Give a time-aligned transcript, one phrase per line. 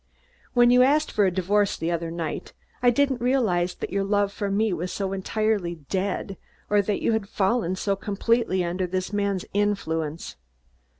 [0.55, 4.33] When you asked for a divorce the other night, I didn't realize that your love
[4.33, 6.37] for me was so entirely dead,
[6.71, 10.37] or that you had fallen so completely under this man's influence.